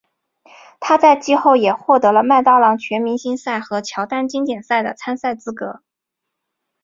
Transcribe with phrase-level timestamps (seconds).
[0.79, 5.83] 他在季后也获得了麦当劳全明星赛和乔丹经典赛的参赛资格。